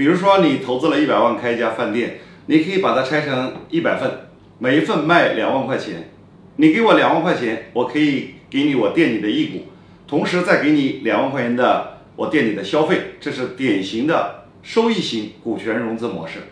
[0.00, 4.10] 比如说你投资了一百万开一家饭店你可以把它拆成一百份
[4.58, 6.08] 每一份卖两万块钱。
[6.56, 9.66] 你给我两万块钱我可以给你我店里的一股
[10.08, 16.44] 同时再给你两万块钱的我店里的消费这是典型的收益型股权融资模式。